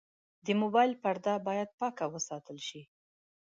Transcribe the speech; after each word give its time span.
د 0.45 0.47
موبایل 0.61 0.91
پرده 1.03 1.33
باید 1.47 1.69
پاکه 1.79 2.05
وساتل 2.13 2.57
شي. 2.67 2.81